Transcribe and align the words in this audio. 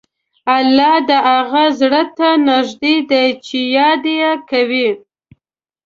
الله 0.57 0.95
د 1.09 1.11
هغه 1.29 1.63
زړه 1.79 2.03
ته 2.17 2.29
نږدې 2.49 2.95
دی 3.09 3.27
چې 3.45 3.59
یاد 3.75 4.03
یې 4.19 4.31
کوي. 4.49 4.89